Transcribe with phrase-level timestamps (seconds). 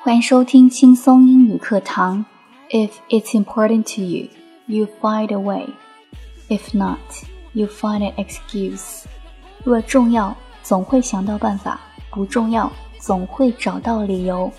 [0.00, 2.24] 欢迎收听轻松英语课堂。
[2.70, 4.28] If it's important to you,
[4.66, 5.66] you find a way.
[6.48, 7.00] If not,
[7.52, 9.02] you find an excuse.
[9.64, 11.80] 若重要，总会想到办法；
[12.12, 12.70] 不重要，
[13.00, 14.52] 总会找到理由。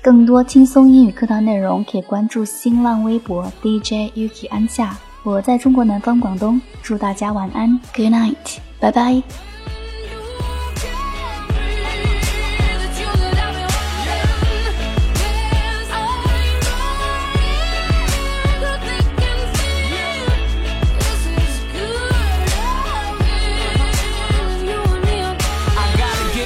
[0.00, 4.96] 更多轻松英语课堂内容，可以关注新浪微博 DJ Yuki 安夏。
[5.24, 9.20] 我在中国南方广东，祝大家晚安，Good night，拜拜。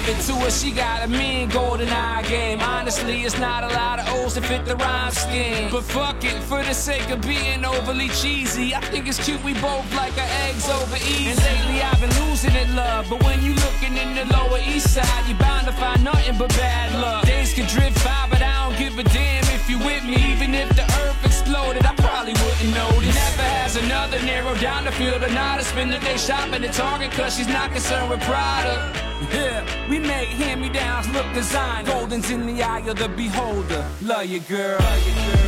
[0.08, 2.60] It to her, she got a mean GoldenEye game.
[2.60, 5.68] Honestly, it's not a lot of O's to fit the rhyme scheme.
[5.68, 9.54] But fuck it, for the sake of being overly cheesy, I think it's cute we
[9.54, 11.30] both like our eggs over easy.
[11.30, 13.06] And lately I've been losing it, love.
[13.10, 16.50] But when you looking in the lower east side, you're bound to find nothing but
[16.50, 17.24] bad luck.
[17.26, 20.14] Days can drift by, but I don't give a damn if you with me.
[20.32, 22.95] Even if the earth exploded, I probably wouldn't notice.
[24.46, 27.36] Never narrow down the field or not to spend the day shopping at Target cause
[27.36, 28.96] she's not concerned with product.
[29.32, 31.88] Yeah, we make hand-me-downs look designed.
[31.88, 33.84] Golden's in the eye of the beholder.
[34.02, 34.78] Love you, girl.
[34.80, 35.46] Yeah,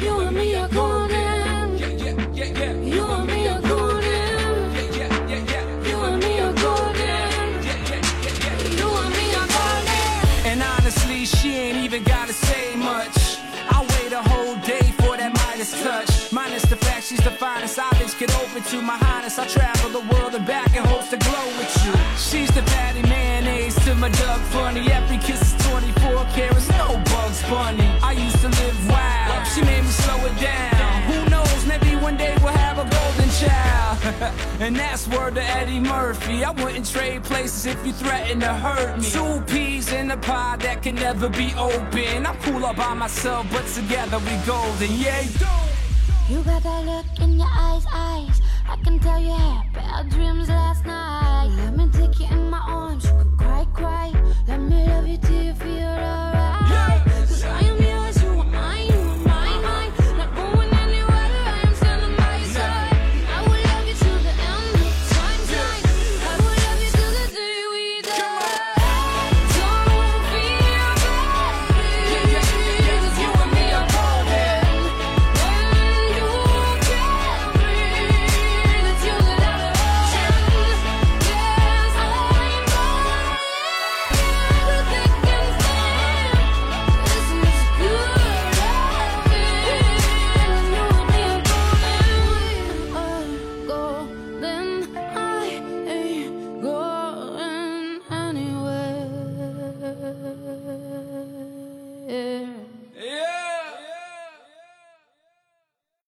[0.00, 1.78] You and me are golden.
[1.78, 4.74] You and me are golden.
[5.84, 7.52] You and me are golden.
[8.78, 10.46] You and me are golden.
[10.46, 13.38] And honestly, she ain't even gotta say much.
[13.70, 16.32] I wait a whole day for that Midas touch.
[16.32, 19.38] Minus the fact she's the finest eyelids get open to my highness.
[19.38, 21.92] I travel the world and back in hopes to glow with you.
[22.16, 24.90] She's the Patti Mayonnaise to my Doug Funnie.
[24.92, 26.68] Every kiss is 24 carats,
[34.60, 36.44] and that's word to Eddie Murphy.
[36.44, 39.08] I wouldn't trade places if you threatened to hurt me.
[39.08, 42.26] Two peas in a pie that can never be open.
[42.26, 44.90] I'm cool all by myself, but together we golden.
[44.90, 45.22] Yeah,
[46.28, 48.40] You got that look in your eyes, eyes.
[48.68, 51.48] I can tell you had bad dreams last night.
[51.56, 53.36] Let me take you in my arms, you can